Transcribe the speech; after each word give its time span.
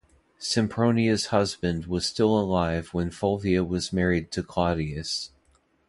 Sempronia's 0.39 1.27
husband 1.27 1.85
was 1.85 2.07
still 2.07 2.39
alive 2.39 2.91
when 2.91 3.11
Fulvia 3.11 3.63
was 3.63 3.93
married 3.93 4.31
to 4.31 4.41
Clodius. 4.41 5.29